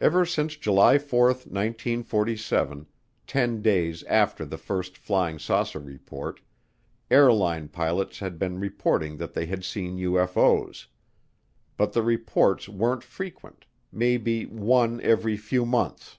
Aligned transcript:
Ever 0.00 0.26
since 0.26 0.56
July 0.56 0.98
4, 0.98 1.26
1947, 1.28 2.88
ten 3.28 3.62
days 3.62 4.02
after 4.02 4.44
the 4.44 4.58
first 4.58 4.96
flying 4.98 5.38
saucer 5.38 5.78
report, 5.78 6.40
airline 7.08 7.68
pilots 7.68 8.18
had 8.18 8.36
been 8.36 8.58
reporting 8.58 9.16
that 9.18 9.34
they 9.34 9.46
had 9.46 9.62
seen 9.62 9.96
UFO's. 9.96 10.88
But 11.76 11.92
the 11.92 12.02
reports 12.02 12.68
weren't 12.68 13.04
frequent 13.04 13.64
maybe 13.92 14.44
one 14.44 15.00
every 15.02 15.36
few 15.36 15.64
months. 15.64 16.18